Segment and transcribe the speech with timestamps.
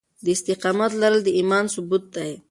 [0.23, 2.31] د استقامت لرل د ايمان ثبوت دی.